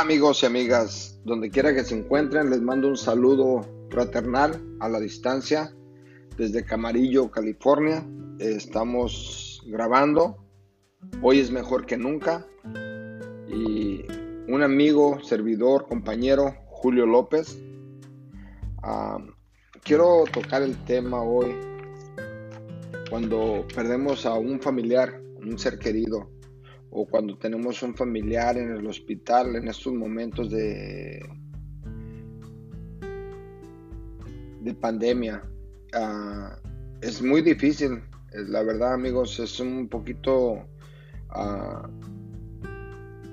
[0.00, 5.00] Amigos y amigas, donde quiera que se encuentren, les mando un saludo fraternal a la
[5.00, 5.74] distancia
[6.36, 8.06] desde Camarillo, California.
[8.38, 10.36] Estamos grabando,
[11.20, 12.46] hoy es mejor que nunca
[13.48, 14.04] y
[14.46, 17.58] un amigo, servidor, compañero, Julio López.
[18.84, 19.18] Ah,
[19.82, 21.56] quiero tocar el tema hoy
[23.10, 26.30] cuando perdemos a un familiar, un ser querido
[26.90, 31.20] o cuando tenemos un familiar en el hospital en estos momentos de,
[34.60, 35.42] de pandemia.
[35.94, 36.58] Ah,
[37.00, 40.64] es muy difícil, la verdad amigos, es un poquito
[41.30, 41.88] ah,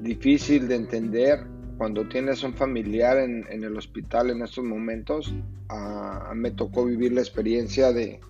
[0.00, 1.46] difícil de entender
[1.78, 5.32] cuando tienes un familiar en, el hospital en estos momentos.
[5.70, 8.20] Uh, me tocó vivir la experiencia de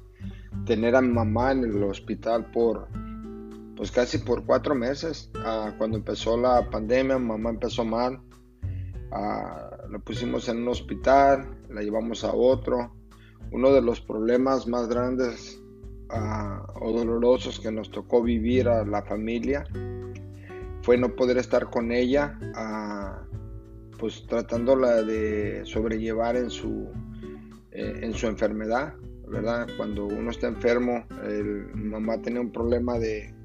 [0.66, 2.88] tener a mi mamá en el hospital por
[3.79, 5.30] pues casi por cuatro meses.
[5.37, 8.21] Ah, cuando empezó la pandemia, mamá empezó mal.
[9.12, 12.93] Ah, la pusimos en un hospital, la llevamos a otro.
[13.52, 15.62] Uno de los problemas más grandes
[16.10, 19.65] ah, o dolorosos que nos tocó vivir a la familia
[20.82, 22.37] fue no poder estar con ella,
[23.96, 26.88] pues tratándola de sobrellevar en su,
[27.71, 28.95] eh, en su enfermedad,
[29.29, 29.68] ¿verdad?
[29.76, 31.04] Cuando uno está enfermo,
[31.74, 33.37] mamá tenía un problema de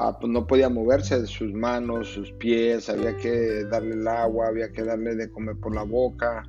[0.00, 4.46] Ah, pues no podía moverse de sus manos, sus pies, había que darle el agua,
[4.46, 6.44] había que darle de comer por la boca.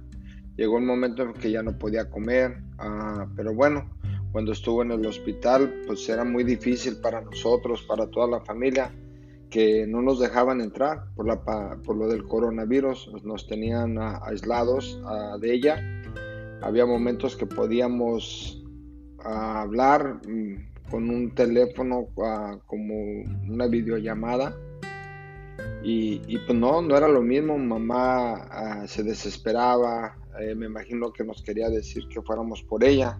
[0.55, 3.89] Llegó un momento en que ya no podía comer, ah, pero bueno,
[4.31, 8.91] cuando estuvo en el hospital, pues era muy difícil para nosotros, para toda la familia,
[9.49, 11.41] que no nos dejaban entrar por, la,
[11.83, 16.03] por lo del coronavirus, nos tenían aislados ah, de ella.
[16.61, 18.63] Había momentos que podíamos
[19.23, 22.95] hablar, mm, con un teléfono ah, como
[23.47, 24.55] una videollamada.
[25.81, 31.23] Y, pues no, no era lo mismo, mamá ah, se desesperaba, eh, me imagino que
[31.23, 33.19] nos quería decir que fuéramos por ella.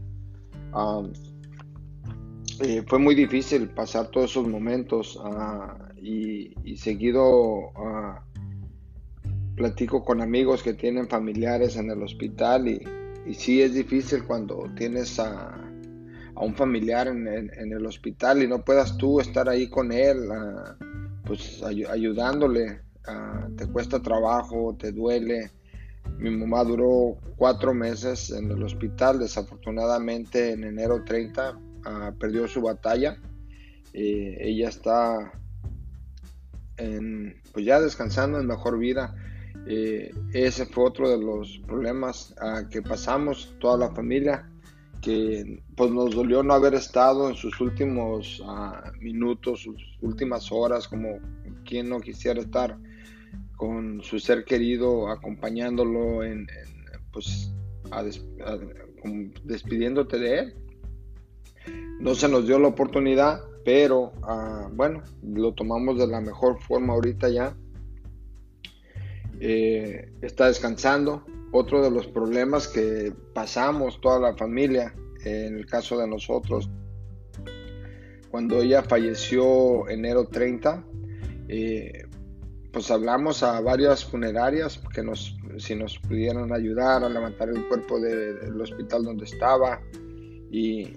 [2.62, 7.72] Eh, fue muy difícil pasar todos esos momentos ah, y, y, seguido
[9.56, 12.82] platico con amigos que tienen familiares en el hospital y,
[13.26, 15.69] y sí es difícil cuando tienes a
[16.40, 20.78] a un familiar en, el hospital y no puedas tú estar ahí con él, ah,
[21.26, 25.52] pues ayudándole, ah, te cuesta trabajo, te duele.
[26.18, 32.62] Mi mamá duró cuatro meses en el hospital, desafortunadamente en enero 30 ah, perdió su
[32.62, 33.18] batalla.
[33.94, 35.34] ella está
[37.52, 39.14] pues ya descansando en mejor vida.
[39.68, 42.34] Eh, ese fue otro de los problemas
[42.72, 44.50] que pasamos, toda la familia
[45.02, 50.88] que pues nos dolió no haber estado en sus últimos ah, minutos, sus últimas horas,
[50.88, 51.20] como
[51.66, 52.78] quien no quisiera estar
[53.56, 56.48] con su ser querido, acompañándolo en,
[57.12, 57.54] pues
[59.44, 60.54] despidiéndote de él.
[62.00, 66.94] No se nos dio la oportunidad, pero ah, bueno, lo tomamos de la mejor forma
[66.94, 67.56] ahorita ya.
[69.42, 74.94] Eh, está descansando, otro de los problemas que pasamos toda la familia,
[75.24, 76.70] en el caso de nosotros,
[78.32, 80.84] cuando ella falleció enero 30,
[81.48, 82.04] eh,
[82.72, 88.00] pues hablamos a varias funerarias que nos, si nos pudieran ayudar a levantar el cuerpo
[88.00, 89.82] del hospital donde estaba.
[90.52, 90.88] Y,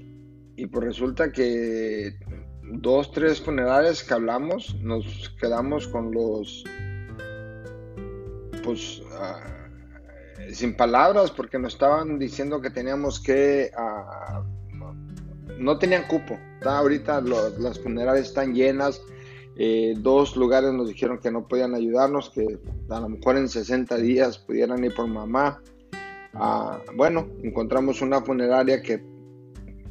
[0.56, 2.14] y pues resulta que
[2.62, 6.64] dos, tres funerarias que hablamos, nos quedamos con los,
[8.62, 9.61] pues, ah,
[10.52, 13.70] sin palabras porque nos estaban diciendo que teníamos que...
[13.76, 14.42] Ah,
[15.58, 16.38] no tenían cupo.
[16.64, 19.00] Ahorita las funerarias están llenas.
[19.56, 22.58] Eh, dos lugares nos dijeron que no podían ayudarnos, que
[22.88, 25.62] a lo mejor en 60 días pudieran ir por mamá.
[26.34, 29.04] Ah, bueno, encontramos una funeraria que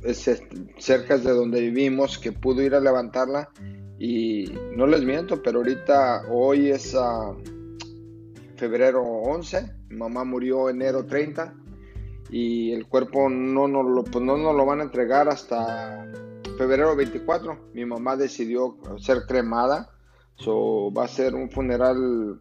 [0.04, 0.30] es
[0.78, 3.50] cerca de donde vivimos, que pudo ir a levantarla.
[4.00, 7.36] Y no les miento, pero ahorita hoy es a
[8.62, 11.56] febrero 11 mamá murió enero 30
[12.30, 16.08] y el cuerpo no nos lo, pues no nos lo van a entregar hasta
[16.60, 17.72] febrero 24.
[17.74, 19.90] Mi mamá decidió ser cremada,
[20.36, 22.40] so, va a ser un funeral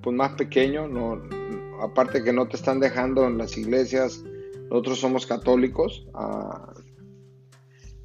[0.00, 1.20] pues más pequeño, no,
[1.82, 4.22] aparte que no te están dejando en las iglesias,
[4.70, 6.72] nosotros somos católicos, ah,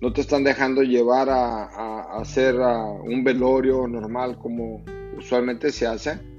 [0.01, 4.83] no te están dejando llevar a, hacer un velorio normal como
[5.17, 6.32] usualmente se hace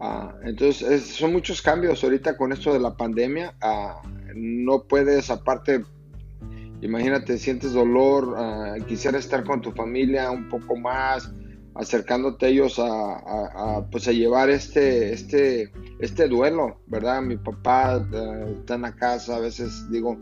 [0.00, 3.54] Ah, entonces, son muchos cambios ahorita con esto de la pandemia.
[3.60, 4.00] Ah,
[4.34, 5.84] no puedes, aparte,
[6.80, 11.32] imagínate, sientes dolor, uh, quisiera estar con tu familia un poco más,
[11.74, 17.22] acercándote a ellos a, pues a llevar este, este, este duelo, ¿verdad?
[17.22, 20.18] Mi papá eh, está en la casa, a veces digo,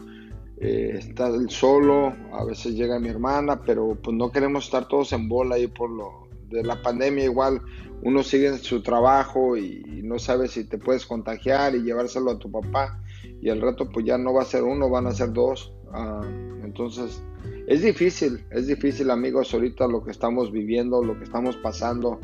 [0.59, 5.29] eh, está solo, a veces llega mi hermana, pero pues no queremos estar todos en
[5.29, 7.61] bola ahí por lo de la pandemia, igual
[8.03, 12.39] uno sigue en su trabajo y, no sabe si te puedes contagiar y llevárselo a
[12.39, 13.03] tu papá
[13.41, 16.23] y al rato pues ya no va a ser uno, van a ser dos, ah,
[16.63, 17.21] entonces
[17.67, 22.21] es difícil, es difícil amigos ahorita lo que estamos viviendo, lo que estamos pasando.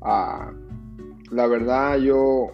[0.00, 0.52] Ah,
[1.32, 2.52] la verdad yo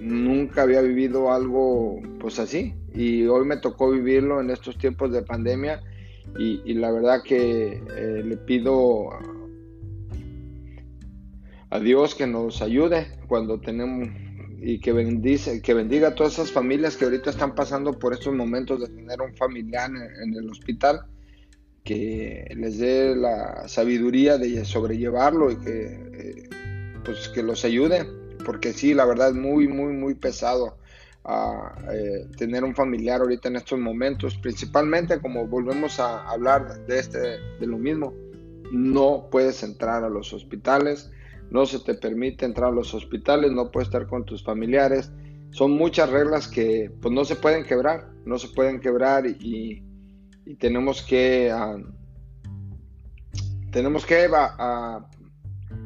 [0.00, 5.22] nunca había vivido algo pues así y hoy me tocó vivirlo en estos tiempos de
[5.22, 5.82] pandemia
[6.38, 9.08] y, la verdad que eh, le pido
[11.70, 14.08] a Dios que nos ayude cuando tenemos
[14.60, 18.34] y que bendice, que bendiga a todas esas familias que ahorita están pasando por estos
[18.34, 21.02] momentos de tener un familiar en, el hospital,
[21.84, 26.48] que les dé la sabiduría de sobrellevarlo y que, eh,
[27.04, 28.04] pues que los ayude,
[28.44, 30.76] porque sí, la verdad es muy, muy, muy pesado
[31.24, 36.98] a, eh, tener un familiar ahorita en estos momentos, principalmente como volvemos a hablar de
[36.98, 38.12] este, de lo mismo,
[38.72, 41.10] no puedes entrar a los hospitales,
[41.50, 45.10] no se te permite entrar a los hospitales, no puedes estar con tus familiares.
[45.50, 49.82] Son muchas reglas que pues no se pueden quebrar, no se pueden quebrar y,
[50.58, 51.76] tenemos que ah,
[53.70, 54.30] tenemos que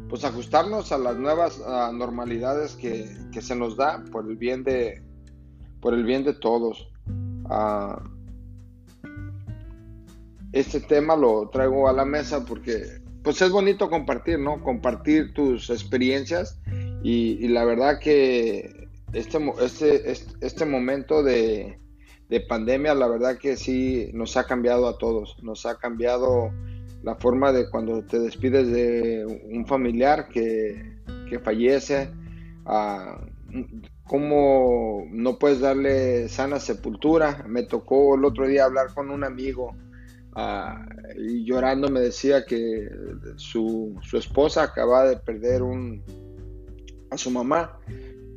[0.08, 3.08] pues ajustarnos a las nuevas ah, normalidades que,
[3.40, 5.02] se nos da por el bien de
[5.80, 6.88] por el bien de todos.
[7.46, 8.00] Ah,
[10.52, 14.62] este tema lo traigo a la mesa porque pues es bonito compartir, ¿no?
[14.62, 16.58] Compartir tus experiencias
[17.02, 21.78] y, la verdad que este, este, este, momento de,
[22.48, 26.50] pandemia, la verdad que sí nos ha cambiado a todos, nos ha cambiado
[27.02, 30.98] la forma de cuando te despides de un familiar que,
[31.42, 32.10] fallece,
[32.64, 33.20] a,
[34.04, 37.44] cómo no puedes darle sana sepultura.
[37.48, 39.74] Me tocó el otro día hablar con un amigo
[40.34, 40.86] Ah,
[41.16, 42.88] y llorando me decía que
[43.36, 46.02] su, esposa acaba de perder un,
[47.10, 47.78] a su mamá.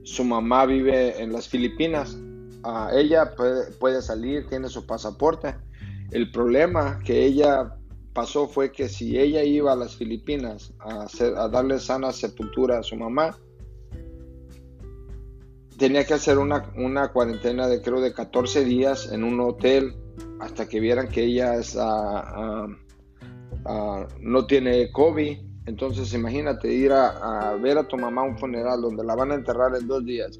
[0.03, 2.17] Su mamá vive en las Filipinas.
[2.63, 3.33] Ah, ella
[3.79, 5.55] puede, salir, tiene su pasaporte.
[6.11, 7.75] El problema que ella
[8.13, 12.79] pasó fue que si ella iba a las Filipinas a, hacer, a darle sana sepultura
[12.79, 13.37] a su mamá,
[15.77, 19.95] tenía que hacer una, una cuarentena de creo de 14 días en un hotel
[20.39, 22.67] hasta que vieran que ella ah, ah,
[23.65, 25.37] ah, no tiene COVID.
[25.65, 29.35] Entonces imagínate ir a, ver a tu mamá a un funeral donde la van a
[29.35, 30.39] enterrar en dos días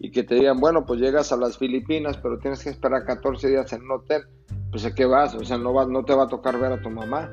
[0.00, 3.48] y que te digan, bueno, pues llegas a las Filipinas, pero tienes que esperar 14
[3.48, 4.22] días en un hotel.
[4.70, 6.82] Pues a qué vas, o sea, no, va, no te va a tocar ver a
[6.82, 7.30] tu mamá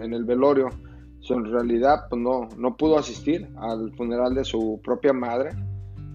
[0.00, 0.70] en el velorio.
[1.28, 5.50] en realidad, pues no, no pudo asistir al funeral de su propia madre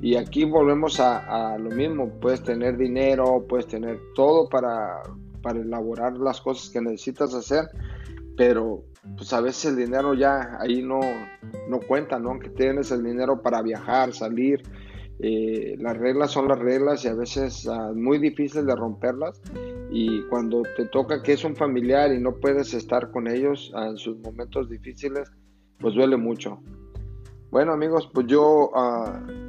[0.01, 5.03] y aquí volvemos a, lo mismo, puedes tener dinero, puedes tener todo para,
[5.43, 7.65] para elaborar las cosas que necesitas hacer,
[8.35, 8.83] pero
[9.15, 10.99] pues a veces el dinero ya ahí no,
[11.69, 12.31] no cuenta, ¿no?
[12.31, 14.63] Aunque tienes el dinero para viajar, salir,
[15.19, 19.39] eh, las reglas son las reglas y a veces uh, muy difícil de romperlas
[19.91, 23.85] y cuando te toca que es un familiar y no puedes estar con ellos ah,
[23.85, 25.29] en sus momentos difíciles,
[25.77, 26.59] pues duele mucho.
[27.51, 29.40] Bueno amigos, pues yo uh,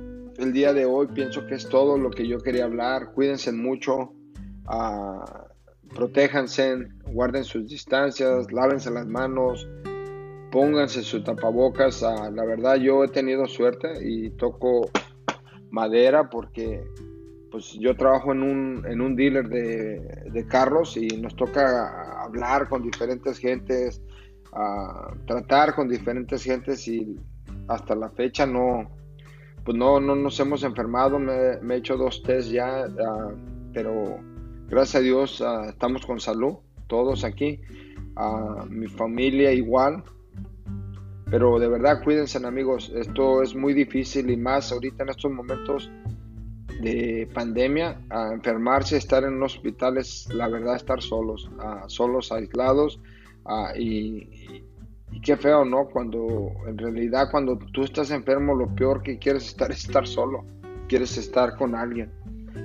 [0.43, 3.13] el día de hoy pienso que es todo lo que yo quería hablar.
[3.13, 4.13] Cuídense mucho,
[4.69, 5.25] uh,
[5.95, 9.69] protéjanse, guarden sus distancias, lávense las manos,
[10.51, 12.03] pónganse sus tapabocas.
[12.03, 14.91] Ah, la verdad yo he tenido suerte y toco
[15.71, 16.85] madera porque
[17.51, 20.01] pues yo trabajo en un, en un dealer de,
[20.33, 24.03] de carros y nos toca hablar con diferentes gentes,
[24.53, 27.17] uh, tratar con diferentes gentes y
[27.69, 28.91] hasta la fecha no,
[29.65, 33.31] pues no, no nos hemos enfermado, me, he hecho dos test ya, ah,
[33.73, 34.19] pero
[34.69, 36.57] gracias a Dios ah, estamos con salud,
[36.89, 37.61] todos aquí,
[38.17, 40.03] uh, mi familia igual,
[41.31, 45.91] pero de verdad cuídense amigos, esto es muy difícil y más ahorita en estos momentos
[46.83, 48.01] de pandemia,
[48.33, 51.49] enfermarse, estar en un hospital es la verdad estar solos,
[51.87, 53.01] solos, aislados
[53.79, 54.65] y,
[55.13, 55.89] y qué feo, ¿no?
[55.89, 60.45] Cuando en realidad cuando tú estás enfermo lo peor que quieres estar es estar solo,
[60.89, 62.11] quieres estar con alguien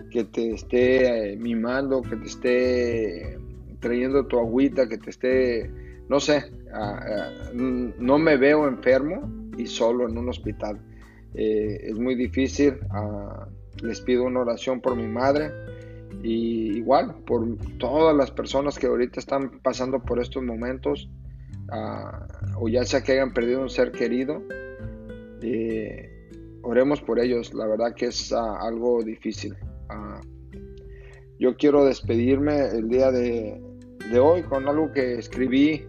[0.09, 3.37] que te esté eh, mimando, que te esté
[3.79, 5.71] trayendo tu agüita, que te esté,
[6.09, 10.79] no sé, ah, ah, no me veo enfermo y solo en un hospital.
[11.33, 13.47] Eh, es muy difícil, ah,
[13.83, 15.51] les pido una oración por mi madre
[16.23, 17.45] y igual por
[17.77, 21.09] todas las personas que ahorita están pasando por estos momentos
[22.59, 24.41] o ya sea que hayan perdido un ser querido,
[26.63, 27.53] oremos por ellos.
[27.53, 29.55] La verdad que es algo difícil.
[31.39, 33.61] yo quiero despedirme el día de,
[34.19, 35.85] hoy con algo que escribí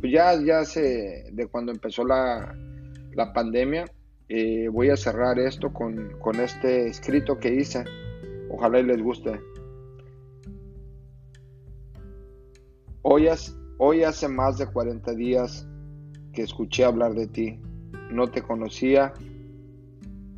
[0.00, 2.54] pues ya, ya hace de cuando empezó la,
[3.12, 3.84] la pandemia.
[4.28, 7.84] Eh, voy a cerrar esto con, con este escrito que hice.
[8.48, 9.40] Ojalá y les guste.
[13.02, 13.28] Hoy,
[13.82, 15.66] hoy hace más de 40 días
[16.34, 17.58] que escuché hablar de ti.
[18.10, 19.14] No te conocía,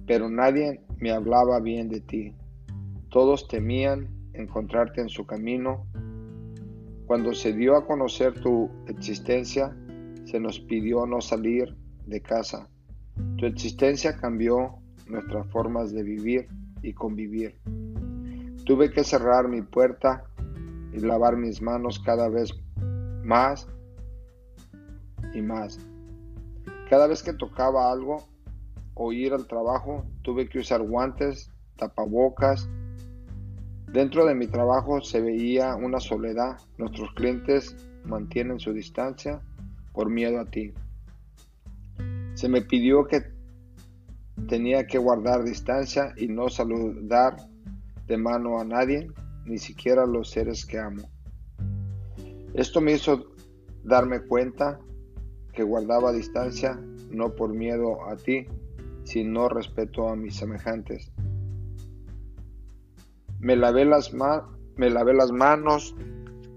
[0.07, 2.37] pero nadie me hablaba bien de ti.
[3.11, 5.89] Todos temían encontrarte en su camino.
[7.07, 9.77] Cuando se dio a conocer tu existencia,
[10.25, 12.69] se nos pidió no salir de casa.
[13.39, 14.77] Tu existencia cambió
[15.09, 16.47] nuestras formas de vivir
[16.81, 17.57] y convivir.
[18.65, 20.23] Tuve que cerrar mi puerta
[20.93, 22.53] y lavar mis manos cada vez
[23.23, 23.67] más
[25.35, 25.79] y más.
[26.88, 28.26] Cada vez que tocaba algo
[28.95, 32.69] o ir al trabajo, tuve que usar guantes, tapabocas.
[33.93, 36.59] Dentro de mi trabajo se veía una soledad.
[36.79, 39.41] Nuestros clientes mantienen su distancia
[39.93, 40.73] por miedo a ti.
[42.35, 43.23] Se me pidió que
[44.49, 47.37] tenía que guardar distancia y no saludar
[48.07, 49.09] de mano a nadie,
[49.45, 51.12] ni siquiera a los seres que amo.
[52.55, 53.33] Esto me hizo
[53.83, 54.79] darme cuenta
[55.55, 56.79] que guardaba distancia
[57.11, 58.47] no por miedo a ti,
[59.05, 61.13] sino respeto a mis semejantes.
[63.39, 64.13] Me lavé las,
[64.77, 65.97] me lavé las manos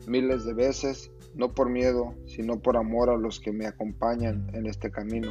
[0.08, 4.68] miles de veces, no por miedo, sino por amor a los que me acompañan en
[4.68, 5.30] este camino.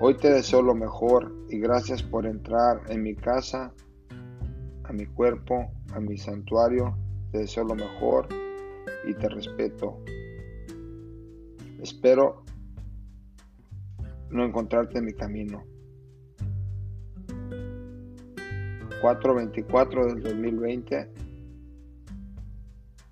[0.00, 3.72] Hoy te deseo lo mejor y gracias por entrar en mi casa,
[4.84, 6.96] a mi cuerpo, a mi santuario.
[7.30, 8.28] Te deseo lo mejor
[9.06, 9.98] y te respeto.
[11.82, 12.44] Espero
[14.30, 15.64] no encontrarte en mi camino.
[19.00, 21.10] 424 del 2020,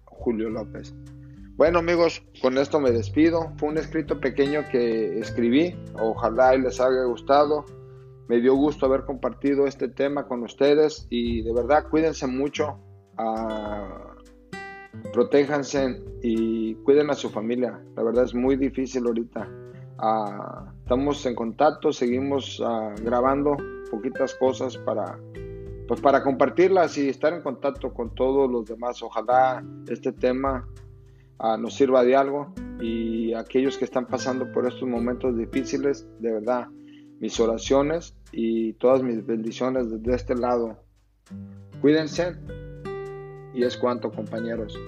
[0.04, 0.94] Julio López.
[1.56, 3.52] Bueno amigos, con esto me despido.
[3.58, 5.76] Fue un escrito pequeño que escribí.
[6.00, 7.66] Ojalá les haya gustado.
[8.28, 12.78] Me dio gusto haber compartido este tema con ustedes y de verdad cuídense mucho.
[13.18, 14.12] Uh,
[15.12, 17.80] protéjanse y cuiden a su familia.
[17.96, 19.49] La verdad es muy difícil ahorita.
[19.99, 23.56] Ah, estamos en contacto, seguimos ah, grabando
[23.90, 25.18] poquitas cosas para
[25.92, 29.02] pues para compartirlas y estar en contacto con todos los demás.
[29.02, 30.66] Ojalá este tema
[31.38, 36.32] uh, nos sirva de algo y aquellos que están pasando por estos momentos difíciles, de
[36.32, 36.68] verdad,
[37.20, 40.78] mis oraciones y todas mis bendiciones desde este lado.
[41.80, 42.37] Cuídense
[43.54, 44.78] y es cuanto compañeros.